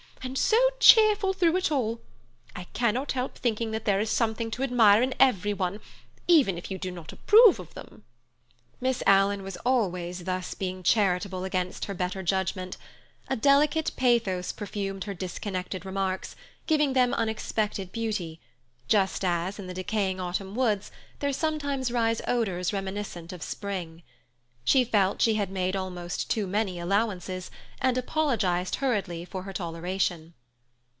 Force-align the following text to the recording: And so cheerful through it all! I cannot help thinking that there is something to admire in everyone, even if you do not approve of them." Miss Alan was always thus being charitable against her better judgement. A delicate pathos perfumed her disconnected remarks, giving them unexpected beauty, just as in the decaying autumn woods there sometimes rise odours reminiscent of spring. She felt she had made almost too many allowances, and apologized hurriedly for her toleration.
And 0.23 0.37
so 0.37 0.59
cheerful 0.79 1.33
through 1.33 1.57
it 1.57 1.71
all! 1.71 1.99
I 2.55 2.65
cannot 2.73 3.13
help 3.13 3.39
thinking 3.39 3.71
that 3.71 3.85
there 3.85 3.99
is 3.99 4.11
something 4.11 4.51
to 4.51 4.61
admire 4.61 5.01
in 5.01 5.15
everyone, 5.19 5.79
even 6.27 6.59
if 6.59 6.69
you 6.69 6.77
do 6.77 6.91
not 6.91 7.11
approve 7.11 7.59
of 7.59 7.73
them." 7.73 8.03
Miss 8.79 9.01
Alan 9.07 9.41
was 9.41 9.57
always 9.65 10.25
thus 10.25 10.53
being 10.53 10.83
charitable 10.83 11.43
against 11.43 11.85
her 11.85 11.95
better 11.95 12.21
judgement. 12.21 12.77
A 13.29 13.35
delicate 13.35 13.93
pathos 13.97 14.51
perfumed 14.51 15.05
her 15.05 15.15
disconnected 15.15 15.85
remarks, 15.87 16.35
giving 16.67 16.93
them 16.93 17.15
unexpected 17.15 17.91
beauty, 17.91 18.39
just 18.87 19.25
as 19.25 19.57
in 19.57 19.65
the 19.65 19.73
decaying 19.73 20.19
autumn 20.19 20.53
woods 20.53 20.91
there 21.17 21.33
sometimes 21.33 21.89
rise 21.89 22.21
odours 22.27 22.71
reminiscent 22.71 23.33
of 23.33 23.41
spring. 23.41 24.03
She 24.63 24.83
felt 24.85 25.23
she 25.23 25.33
had 25.33 25.49
made 25.49 25.75
almost 25.75 26.29
too 26.29 26.45
many 26.45 26.79
allowances, 26.79 27.49
and 27.81 27.97
apologized 27.97 28.75
hurriedly 28.75 29.25
for 29.25 29.41
her 29.41 29.53
toleration. 29.53 30.35